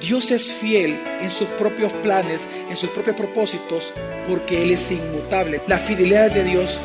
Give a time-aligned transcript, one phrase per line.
[0.00, 3.94] Dios es fiel en sus propios planes, en sus propios propósitos,
[4.28, 5.62] porque Él es inmutable.
[5.66, 6.78] La fidelidad de Dios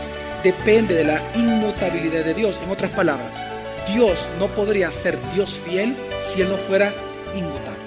[0.43, 2.61] depende de la inmutabilidad de Dios.
[2.63, 3.43] En otras palabras,
[3.93, 6.93] Dios no podría ser Dios fiel si Él no fuera
[7.35, 7.83] inmutable.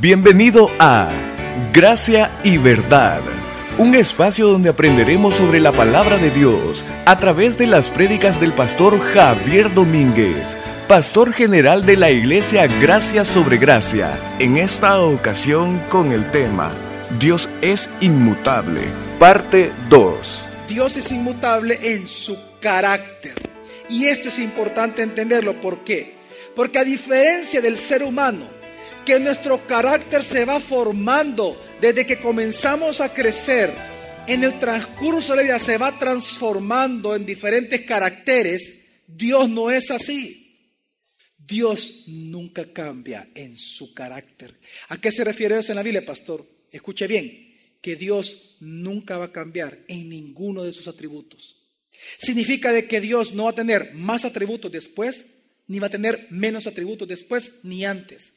[0.00, 1.08] Bienvenido a
[1.72, 3.20] Gracia y Verdad,
[3.78, 8.52] un espacio donde aprenderemos sobre la palabra de Dios a través de las prédicas del
[8.52, 10.56] pastor Javier Domínguez,
[10.92, 14.12] pastor general de la iglesia Gracia sobre Gracia.
[14.38, 16.70] En esta ocasión con el tema
[17.18, 18.82] Dios es inmutable,
[19.18, 20.44] parte 2.
[20.68, 23.32] Dios es inmutable en su carácter.
[23.88, 25.58] Y esto es importante entenderlo.
[25.62, 26.16] ¿Por qué?
[26.54, 28.46] Porque a diferencia del ser humano,
[29.06, 33.72] que nuestro carácter se va formando desde que comenzamos a crecer,
[34.26, 38.74] en el transcurso de la vida se va transformando en diferentes caracteres,
[39.06, 40.41] Dios no es así.
[41.46, 44.58] Dios nunca cambia en su carácter.
[44.88, 46.46] ¿A qué se refiere eso en la Biblia, pastor?
[46.70, 51.58] Escuche bien, que Dios nunca va a cambiar en ninguno de sus atributos.
[52.18, 55.26] Significa de que Dios no va a tener más atributos después,
[55.66, 58.34] ni va a tener menos atributos después, ni antes.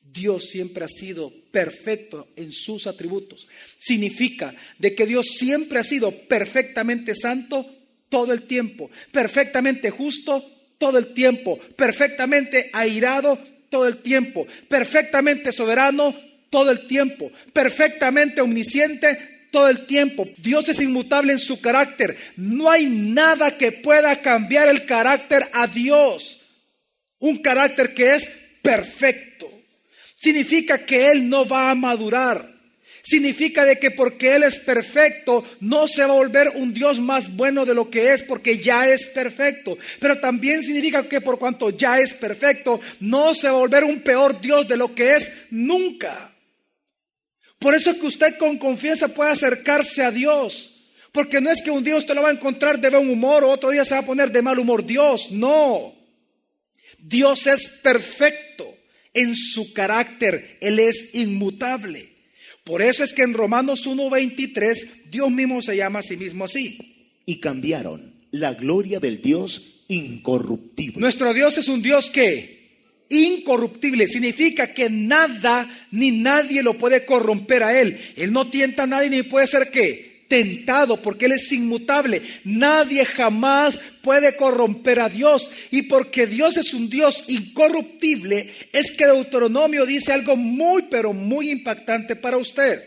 [0.00, 3.48] Dios siempre ha sido perfecto en sus atributos.
[3.78, 7.66] Significa de que Dios siempre ha sido perfectamente santo
[8.08, 13.38] todo el tiempo, perfectamente justo todo el tiempo, perfectamente airado
[13.70, 16.14] todo el tiempo, perfectamente soberano
[16.50, 20.28] todo el tiempo, perfectamente omnisciente todo el tiempo.
[20.38, 22.16] Dios es inmutable en su carácter.
[22.36, 26.40] No hay nada que pueda cambiar el carácter a Dios.
[27.18, 28.28] Un carácter que es
[28.62, 29.50] perfecto.
[30.16, 32.53] Significa que Él no va a madurar.
[33.06, 37.36] Significa de que porque Él es perfecto, no se va a volver un Dios más
[37.36, 39.76] bueno de lo que es, porque ya es perfecto.
[40.00, 44.00] Pero también significa que por cuanto ya es perfecto, no se va a volver un
[44.00, 46.34] peor Dios de lo que es nunca.
[47.58, 50.70] Por eso es que usted con confianza puede acercarse a Dios.
[51.12, 53.50] Porque no es que un día usted lo va a encontrar de buen humor o
[53.50, 54.84] otro día se va a poner de mal humor.
[54.84, 55.94] Dios, no.
[56.98, 58.74] Dios es perfecto
[59.12, 60.56] en su carácter.
[60.62, 62.13] Él es inmutable.
[62.64, 66.78] Por eso es que en Romanos 1.23 Dios mismo se llama a sí mismo así.
[67.26, 70.98] Y cambiaron la gloria del Dios incorruptible.
[70.98, 72.54] Nuestro Dios es un Dios que
[73.10, 77.98] incorruptible significa que nada ni nadie lo puede corromper a él.
[78.16, 82.22] Él no tienta a nadie ni puede ser que tentado porque Él es inmutable.
[82.44, 85.50] Nadie jamás puede corromper a Dios.
[85.70, 91.50] Y porque Dios es un Dios incorruptible, es que Deuteronomio dice algo muy, pero muy
[91.50, 92.82] impactante para usted,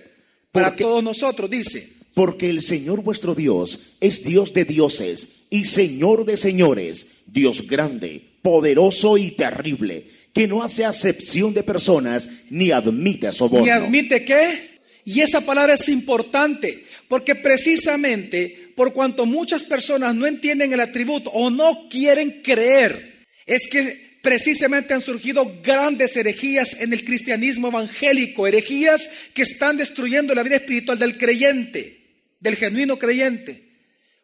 [0.51, 1.49] para todos nosotros.
[1.49, 7.67] Dice, porque el Señor vuestro Dios es Dios de dioses y Señor de señores, Dios
[7.67, 13.65] grande, poderoso y terrible, que no hace acepción de personas ni admite soborno.
[13.65, 14.76] ¿Ni admite qué?
[15.07, 21.29] Y esa palabra es importante, porque precisamente por cuanto muchas personas no entienden el atributo
[21.29, 28.47] o no quieren creer, es que precisamente han surgido grandes herejías en el cristianismo evangélico,
[28.47, 33.63] herejías que están destruyendo la vida espiritual del creyente, del genuino creyente.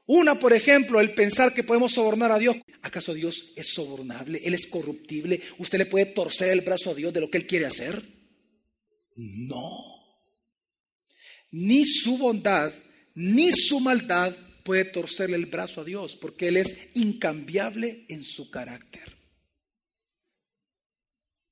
[0.06, 2.58] Una, por ejemplo, el pensar que podemos sobornar a Dios.
[2.82, 4.42] ¿Acaso Dios es sobornable?
[4.44, 5.40] ¿Él es corruptible?
[5.60, 8.04] ¿Usted le puede torcer el brazo a Dios de lo que Él quiere hacer?
[9.16, 9.93] No
[11.54, 12.74] ni su bondad,
[13.16, 18.50] ni su maldad puede torcerle el brazo a Dios, porque Él es incambiable en su
[18.50, 19.16] carácter.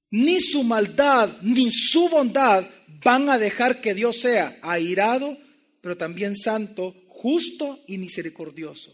[0.10, 2.66] Ni su maldad, ni su bondad
[3.04, 5.38] van a dejar que Dios sea airado,
[5.82, 8.94] pero también santo, justo y misericordioso.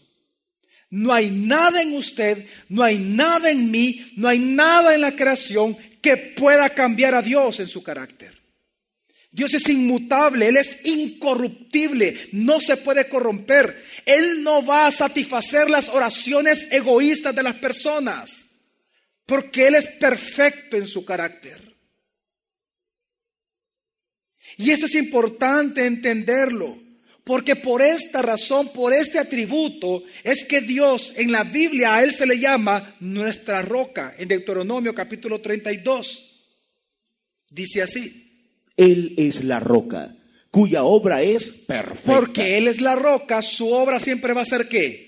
[0.90, 5.16] No hay nada en usted, no hay nada en mí, no hay nada en la
[5.16, 8.37] creación que pueda cambiar a Dios en su carácter.
[9.30, 13.84] Dios es inmutable, Él es incorruptible, no se puede corromper.
[14.06, 18.48] Él no va a satisfacer las oraciones egoístas de las personas,
[19.26, 21.68] porque Él es perfecto en su carácter.
[24.56, 26.78] Y esto es importante entenderlo,
[27.22, 32.14] porque por esta razón, por este atributo, es que Dios en la Biblia a Él
[32.14, 36.24] se le llama nuestra roca, en Deuteronomio capítulo 32.
[37.50, 38.27] Dice así.
[38.78, 40.16] Él es la roca,
[40.50, 42.14] cuya obra es perfecta.
[42.14, 45.06] Porque Él es la roca, su obra siempre va a ser qué?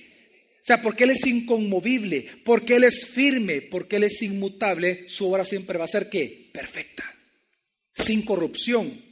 [0.61, 5.31] O sea, porque Él es inconmovible, porque Él es firme, porque Él es inmutable, su
[5.33, 6.51] obra siempre va a ser qué?
[6.53, 7.05] Perfecta,
[7.95, 9.09] sin corrupción.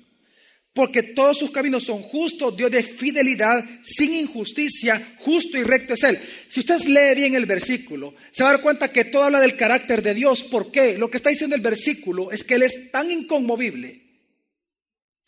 [0.79, 6.05] porque todos sus caminos son justos, Dios de fidelidad, sin injusticia, justo y recto es
[6.05, 6.19] Él.
[6.49, 9.57] Si usted lee bien el versículo, se va a dar cuenta que todo habla del
[9.57, 10.45] carácter de Dios.
[10.45, 10.97] ¿Por qué?
[10.97, 14.08] Lo que está diciendo el versículo es que Él es tan inconmovible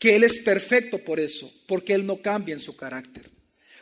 [0.01, 3.29] que Él es perfecto por eso, porque Él no cambia en su carácter.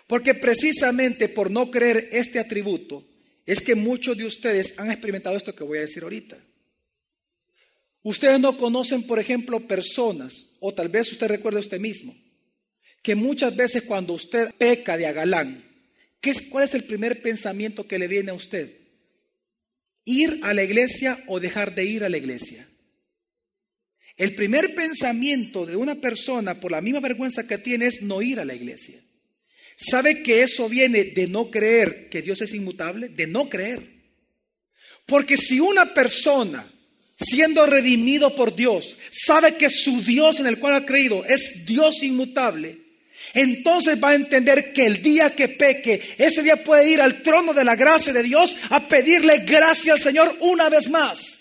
[0.05, 3.07] Porque precisamente por no creer este atributo,
[3.45, 6.37] es que muchos de ustedes han experimentado esto que voy a decir ahorita.
[8.03, 12.13] Ustedes no conocen, por ejemplo, personas, o tal vez usted recuerde usted mismo,
[13.01, 15.63] que muchas veces cuando usted peca de agalán,
[16.19, 18.75] ¿qué es, ¿cuál es el primer pensamiento que le viene a usted?
[20.03, 22.67] ¿Ir a la iglesia o dejar de ir a la iglesia?
[24.19, 28.39] El primer pensamiento de una persona por la misma vergüenza que tiene es no ir
[28.39, 29.01] a la iglesia.
[29.77, 33.07] ¿Sabe que eso viene de no creer que Dios es inmutable?
[33.07, 33.81] De no creer.
[35.05, 36.69] Porque si una persona
[37.15, 42.03] siendo redimido por Dios, sabe que su Dios en el cual ha creído es Dios
[42.03, 42.77] inmutable,
[43.33, 47.53] entonces va a entender que el día que peque, ese día puede ir al trono
[47.53, 51.38] de la gracia de Dios a pedirle gracia al Señor una vez más.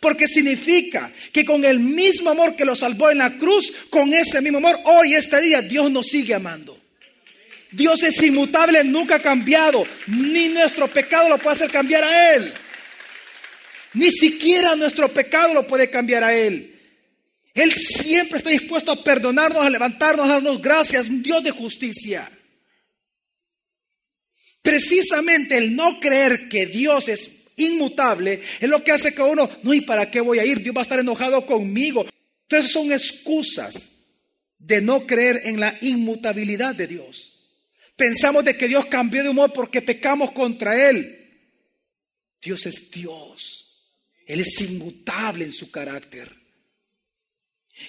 [0.00, 4.40] Porque significa que con el mismo amor que lo salvó en la cruz, con ese
[4.40, 6.78] mismo amor, hoy, este día, Dios nos sigue amando.
[7.72, 12.52] Dios es inmutable, nunca ha cambiado, ni nuestro pecado lo puede hacer cambiar a Él.
[13.94, 16.74] Ni siquiera nuestro pecado lo puede cambiar a Él.
[17.54, 22.30] Él siempre está dispuesto a perdonarnos, a levantarnos, a darnos gracias, un Dios de justicia.
[24.60, 29.74] Precisamente el no creer que Dios es inmutable es lo que hace que uno, no,
[29.74, 30.60] ¿y para qué voy a ir?
[30.62, 32.06] Dios va a estar enojado conmigo.
[32.42, 33.90] Entonces son excusas
[34.58, 37.32] de no creer en la inmutabilidad de Dios.
[37.96, 41.16] Pensamos de que Dios cambió de humor porque pecamos contra Él.
[42.42, 43.66] Dios es Dios.
[44.26, 46.30] Él es inmutable en su carácter.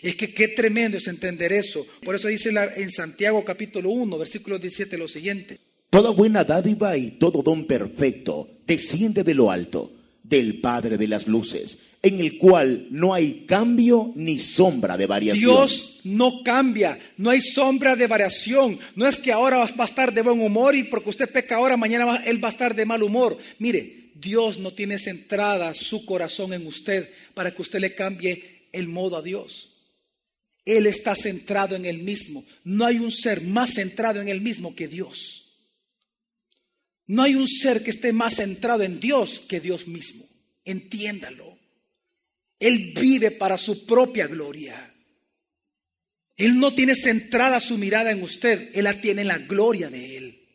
[0.01, 1.85] Es que qué tremendo es entender eso.
[2.03, 5.59] Por eso dice en Santiago capítulo 1, versículo 17 lo siguiente.
[5.89, 11.27] Toda buena dádiva y todo don perfecto desciende de lo alto, del Padre de las
[11.27, 15.49] Luces, en el cual no hay cambio ni sombra de variación.
[15.49, 18.77] Dios no cambia, no hay sombra de variación.
[18.95, 21.77] No es que ahora va a estar de buen humor y porque usted peca ahora,
[21.77, 23.37] mañana Él va a estar de mal humor.
[23.59, 28.89] Mire, Dios no tiene centrada su corazón en usted para que usted le cambie el
[28.89, 29.77] modo a Dios.
[30.65, 32.43] Él está centrado en Él mismo.
[32.65, 35.46] No hay un ser más centrado en Él mismo que Dios.
[37.07, 40.25] No hay un ser que esté más centrado en Dios que Dios mismo.
[40.65, 41.57] Entiéndalo.
[42.59, 44.93] Él vive para su propia gloria.
[46.35, 50.17] Él no tiene centrada su mirada en usted, Él la tiene en la gloria de
[50.17, 50.47] Él.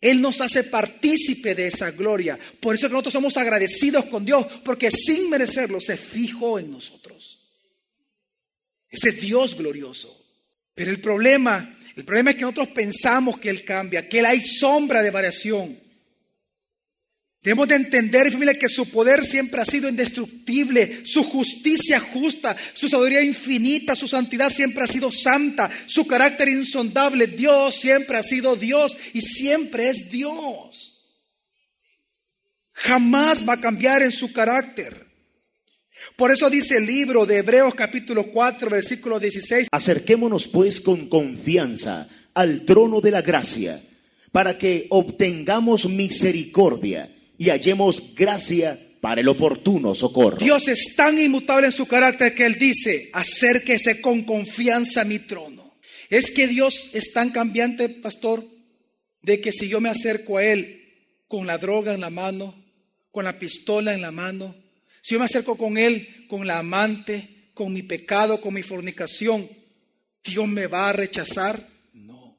[0.00, 2.38] Él nos hace partícipe de esa gloria.
[2.60, 7.38] Por eso que nosotros somos agradecidos con Dios, porque sin merecerlo se fijó en nosotros.
[8.88, 10.16] Ese Dios glorioso.
[10.74, 14.40] Pero el problema, el problema es que nosotros pensamos que Él cambia, que Él hay
[14.40, 15.78] sombra de variación.
[17.42, 22.86] Debemos de entender, familia, que su poder siempre ha sido indestructible, su justicia justa, su
[22.86, 27.26] sabiduría infinita, su santidad siempre ha sido santa, su carácter insondable.
[27.26, 31.00] Dios siempre ha sido Dios y siempre es Dios.
[32.74, 35.09] Jamás va a cambiar en su carácter.
[36.16, 39.68] Por eso dice el libro de Hebreos capítulo 4, versículo 16.
[39.70, 43.82] Acerquémonos pues con confianza al trono de la gracia
[44.32, 50.36] para que obtengamos misericordia y hallemos gracia para el oportuno socorro.
[50.36, 55.18] Dios es tan inmutable en su carácter que Él dice, acérquese con confianza a mi
[55.18, 55.74] trono.
[56.10, 58.44] Es que Dios es tan cambiante, pastor,
[59.22, 60.80] de que si yo me acerco a Él
[61.28, 62.54] con la droga en la mano,
[63.10, 64.54] con la pistola en la mano,
[65.02, 69.48] si yo me acerco con Él con la amante, con mi pecado, con mi fornicación,
[70.22, 71.66] Dios me va a rechazar.
[71.92, 72.38] No.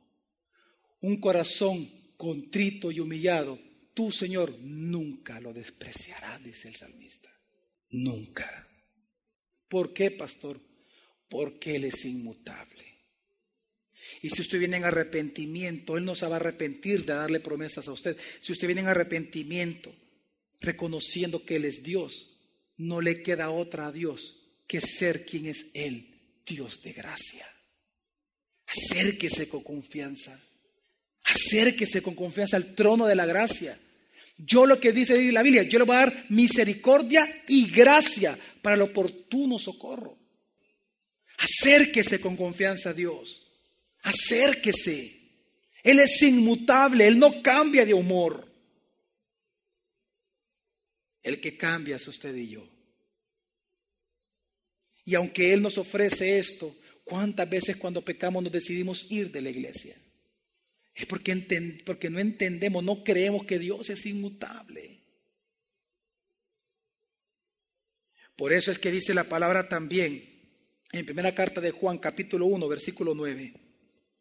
[1.01, 3.59] Un corazón contrito y humillado
[3.93, 7.29] tú, Señor, nunca lo despreciarás, dice el salmista.
[7.89, 8.67] Nunca.
[9.67, 10.59] ¿Por qué, pastor?
[11.29, 12.85] Porque Él es inmutable.
[14.21, 17.87] Y si usted viene en arrepentimiento, Él no se va a arrepentir de darle promesas
[17.87, 18.17] a usted.
[18.39, 19.93] Si usted viene en arrepentimiento,
[20.59, 22.40] reconociendo que Él es Dios,
[22.77, 24.37] no le queda otra a Dios
[24.67, 26.07] que ser quien es Él,
[26.45, 27.45] Dios de gracia.
[28.67, 30.39] Acérquese con confianza.
[31.23, 33.77] Acérquese con confianza al trono de la gracia.
[34.37, 38.75] Yo lo que dice la Biblia, yo le voy a dar misericordia y gracia para
[38.75, 40.17] el oportuno socorro.
[41.37, 43.51] Acérquese con confianza a Dios.
[44.01, 45.19] Acérquese.
[45.83, 48.50] Él es inmutable, Él no cambia de humor.
[51.21, 52.67] El que cambia es usted y yo.
[55.05, 59.49] Y aunque Él nos ofrece esto, ¿cuántas veces cuando pecamos nos decidimos ir de la
[59.49, 59.95] iglesia?
[60.93, 64.99] Es porque, porque no entendemos, no creemos que Dios es inmutable.
[68.35, 70.31] Por eso es que dice la palabra también
[70.91, 73.53] en primera carta de Juan capítulo 1 versículo 9.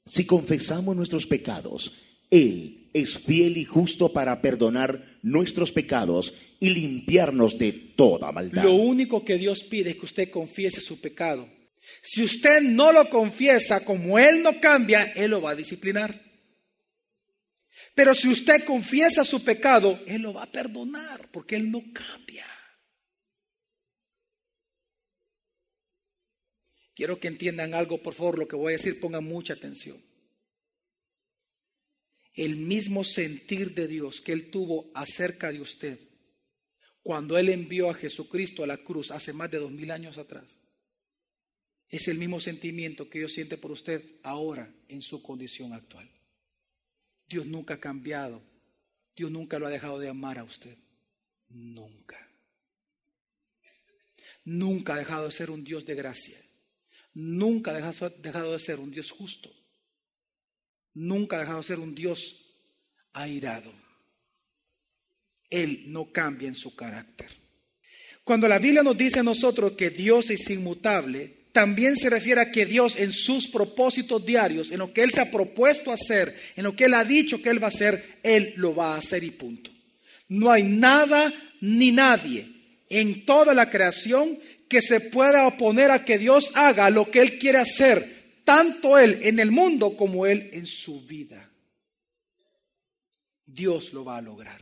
[0.07, 7.59] Si confesamos nuestros pecados, Él es fiel y justo para perdonar nuestros pecados y limpiarnos
[7.59, 8.65] de toda maldad.
[8.65, 11.49] Lo único que Dios pide es que usted confiese su pecado.
[12.03, 16.21] Si usted no lo confiesa, como Él no cambia, Él lo va a disciplinar.
[17.95, 22.47] Pero si usted confiesa su pecado, Él lo va a perdonar porque Él no cambia.
[26.95, 29.97] Quiero que entiendan algo, por favor, lo que voy a decir, pongan mucha atención.
[32.41, 35.99] El mismo sentir de Dios que Él tuvo acerca de usted
[37.03, 40.59] cuando Él envió a Jesucristo a la cruz hace más de dos mil años atrás,
[41.91, 46.09] es el mismo sentimiento que Dios siente por usted ahora en su condición actual.
[47.29, 48.43] Dios nunca ha cambiado.
[49.15, 50.79] Dios nunca lo ha dejado de amar a usted.
[51.51, 52.27] Nunca.
[54.45, 56.41] Nunca ha dejado de ser un Dios de gracia
[57.15, 59.53] nunca ha dejado de ser un Dios justo.
[60.95, 62.47] Nunca ha dejado de ser un Dios
[63.13, 63.73] airado.
[65.49, 67.29] Él no cambia en su carácter.
[68.25, 72.53] Cuando la Biblia nos dice a nosotros que Dios es inmutable, también se refiere a
[72.53, 76.65] que Dios en sus propósitos diarios, en lo que Él se ha propuesto hacer, en
[76.65, 79.25] lo que Él ha dicho que Él va a hacer, Él lo va a hacer
[79.25, 79.71] y punto.
[80.29, 82.47] No hay nada ni nadie
[82.89, 87.39] en toda la creación que se pueda oponer a que Dios haga lo que Él
[87.39, 91.51] quiere hacer, tanto Él en el mundo como Él en su vida.
[93.47, 94.61] Dios lo va a lograr.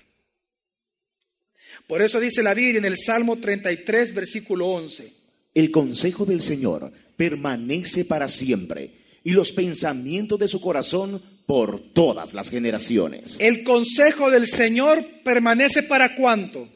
[1.86, 5.12] Por eso dice la Biblia en el Salmo 33, versículo 11.
[5.54, 8.92] El consejo del Señor permanece para siempre
[9.24, 13.36] y los pensamientos de su corazón por todas las generaciones.
[13.40, 16.68] El consejo del Señor permanece para cuánto?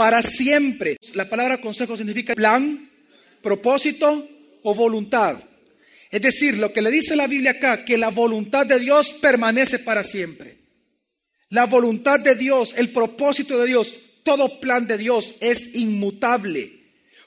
[0.00, 0.96] para siempre.
[1.12, 2.88] La palabra consejo significa plan,
[3.42, 4.26] propósito
[4.62, 5.36] o voluntad.
[6.10, 9.78] Es decir, lo que le dice la Biblia acá, que la voluntad de Dios permanece
[9.78, 10.58] para siempre.
[11.48, 16.72] La voluntad de Dios, el propósito de Dios, todo plan de Dios es inmutable.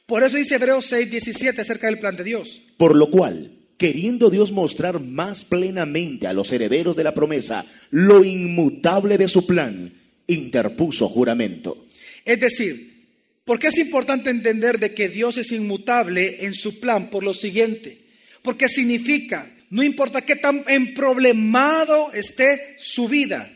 [0.05, 2.61] Por eso dice Hebreos 6, 17 acerca del plan de Dios.
[2.77, 8.23] Por lo cual, queriendo Dios mostrar más plenamente a los herederos de la promesa lo
[8.23, 9.93] inmutable de su plan,
[10.27, 11.83] interpuso juramento
[12.25, 13.07] es decir,
[13.45, 17.09] ¿por qué es importante entender de que Dios es inmutable en su plan?
[17.09, 18.02] Por lo siguiente,
[18.43, 23.51] porque significa, no importa qué tan emproblemado esté su vida,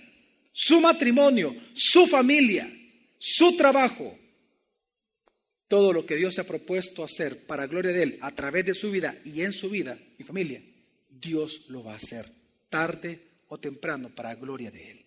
[0.52, 2.68] su matrimonio, su familia,
[3.20, 4.18] su trabajo,
[5.68, 8.74] todo lo que Dios se ha propuesto hacer para gloria de Él a través de
[8.74, 10.64] su vida y en su vida, mi familia,
[11.10, 12.32] Dios lo va a hacer
[12.70, 15.06] tarde o temprano para gloria de Él.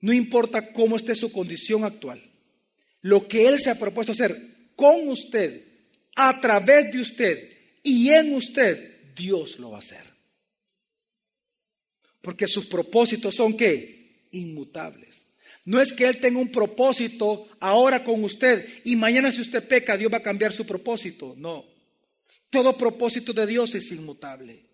[0.00, 2.22] No importa cómo esté su condición actual.
[3.02, 4.36] Lo que Él se ha propuesto hacer
[4.76, 5.64] con usted,
[6.18, 10.04] a través de usted y en usted, Dios lo va a hacer.
[12.20, 14.26] Porque sus propósitos son qué?
[14.32, 15.26] Inmutables.
[15.64, 19.96] No es que Él tenga un propósito ahora con usted y mañana si usted peca,
[19.96, 21.34] Dios va a cambiar su propósito.
[21.36, 21.64] No.
[22.50, 24.64] Todo propósito de Dios es inmutable.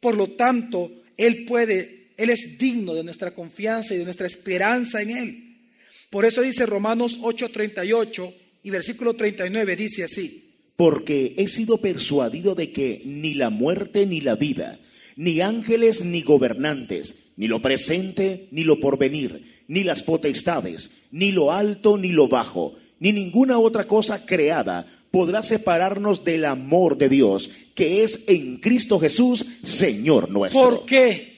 [0.00, 5.02] Por lo tanto, Él puede él es digno de nuestra confianza y de nuestra esperanza
[5.02, 5.70] en Él.
[6.10, 10.50] Por eso dice Romanos 8:38 y versículo 39, dice así.
[10.76, 14.78] Porque he sido persuadido de que ni la muerte ni la vida,
[15.16, 21.52] ni ángeles ni gobernantes, ni lo presente ni lo porvenir, ni las potestades, ni lo
[21.52, 27.50] alto ni lo bajo, ni ninguna otra cosa creada podrá separarnos del amor de Dios,
[27.74, 30.62] que es en Cristo Jesús, Señor nuestro.
[30.62, 31.32] ¿Por qué?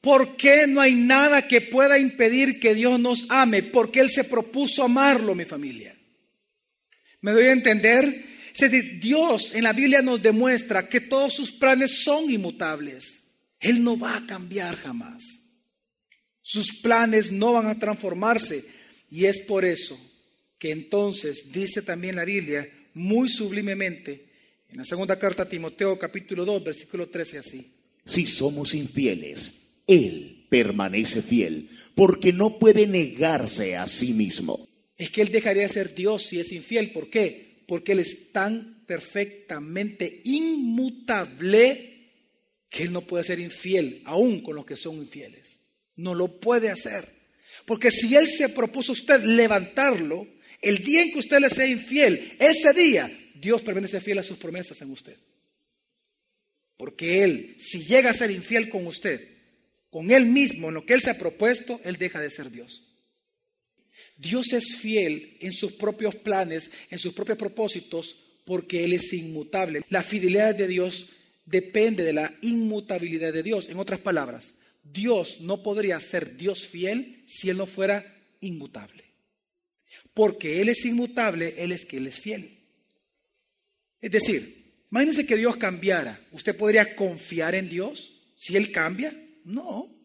[0.00, 3.62] ¿Por qué no hay nada que pueda impedir que Dios nos ame?
[3.62, 5.94] Porque Él se propuso amarlo, mi familia.
[7.20, 8.30] ¿Me doy a entender?
[9.00, 13.24] Dios en la Biblia nos demuestra que todos sus planes son inmutables.
[13.58, 15.22] Él no va a cambiar jamás.
[16.42, 18.64] Sus planes no van a transformarse.
[19.10, 19.98] Y es por eso
[20.58, 24.28] que entonces dice también la Biblia muy sublimemente
[24.68, 27.70] en la segunda carta a Timoteo capítulo 2 versículo 13 así.
[28.04, 34.69] Si somos infieles, él permanece fiel, porque no puede negarse a sí mismo.
[35.00, 36.92] Es que Él dejaría de ser Dios si es infiel.
[36.92, 37.62] ¿Por qué?
[37.66, 42.10] Porque Él es tan perfectamente inmutable
[42.68, 45.58] que Él no puede ser infiel, aún con los que son infieles.
[45.96, 47.08] No lo puede hacer.
[47.64, 50.28] Porque si Él se propuso a usted levantarlo,
[50.60, 54.36] El día en que usted le sea infiel, ese día Dios permanece fiel a sus
[54.36, 55.16] promesas en usted.
[56.76, 59.26] Porque Él, si llega a ser infiel con usted,
[59.88, 62.89] con Él mismo, en lo que Él se ha propuesto, Él deja de ser Dios.
[64.16, 69.82] Dios es fiel en sus propios planes, en sus propios propósitos, porque Él es inmutable.
[69.88, 71.10] La fidelidad de Dios
[71.44, 73.68] depende de la inmutabilidad de Dios.
[73.68, 79.04] En otras palabras, Dios no podría ser Dios fiel si Él no fuera inmutable.
[80.14, 82.58] Porque Él es inmutable, Él es que Él es fiel.
[84.00, 86.20] Es decir, imagínense que Dios cambiara.
[86.32, 89.12] ¿Usted podría confiar en Dios si Él cambia?
[89.44, 89.99] No.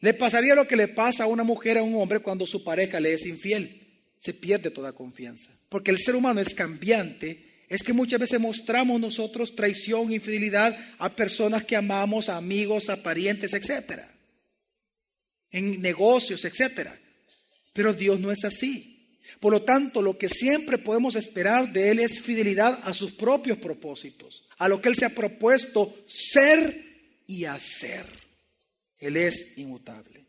[0.00, 3.00] Le pasaría lo que le pasa a una mujer, a un hombre cuando su pareja
[3.00, 3.82] le es infiel.
[4.16, 5.50] Se pierde toda confianza.
[5.68, 7.64] Porque el ser humano es cambiante.
[7.68, 13.02] Es que muchas veces mostramos nosotros traición, infidelidad a personas que amamos, a amigos, a
[13.02, 14.02] parientes, etc.
[15.50, 16.90] En negocios, etc.
[17.72, 18.94] Pero Dios no es así.
[19.40, 23.58] Por lo tanto, lo que siempre podemos esperar de Él es fidelidad a sus propios
[23.58, 26.84] propósitos, a lo que Él se ha propuesto ser
[27.26, 28.27] y hacer.
[28.98, 30.26] Él es inmutable.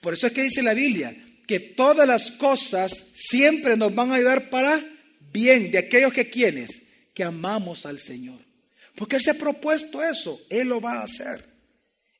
[0.00, 4.16] Por eso es que dice la Biblia que todas las cosas siempre nos van a
[4.16, 4.80] ayudar para
[5.32, 8.38] bien de aquellos que quienes, que amamos al Señor.
[8.94, 11.44] Porque Él se ha propuesto eso, Él lo va a hacer.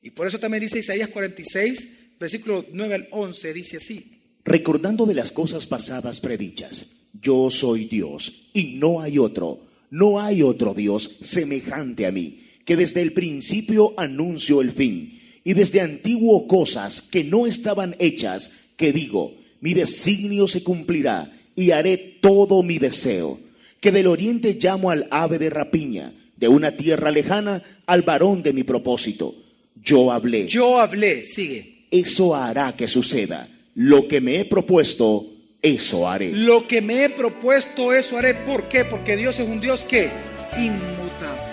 [0.01, 4.21] Y por eso también dice Isaías 46, versículo 9 al 11, dice así.
[4.43, 10.41] Recordando de las cosas pasadas predichas, yo soy Dios y no hay otro, no hay
[10.41, 16.47] otro Dios semejante a mí, que desde el principio anuncio el fin y desde antiguo
[16.47, 22.77] cosas que no estaban hechas, que digo, mi designio se cumplirá y haré todo mi
[22.79, 23.39] deseo,
[23.79, 28.53] que del oriente llamo al ave de rapiña, de una tierra lejana al varón de
[28.53, 29.35] mi propósito.
[29.83, 30.47] Yo hablé.
[30.47, 31.85] Yo hablé, sigue.
[31.89, 33.47] Eso hará que suceda.
[33.75, 35.25] Lo que me he propuesto,
[35.61, 36.31] eso haré.
[36.31, 38.33] Lo que me he propuesto, eso haré.
[38.33, 38.85] ¿Por qué?
[38.85, 40.09] Porque Dios es un Dios que
[40.57, 41.51] inmutable.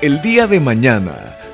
[0.00, 1.37] El día de mañana